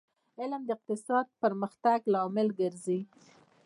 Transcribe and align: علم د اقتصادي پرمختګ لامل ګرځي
علم 0.39 0.61
د 0.65 0.69
اقتصادي 0.77 1.33
پرمختګ 1.43 1.99
لامل 2.13 2.47
ګرځي 2.59 2.99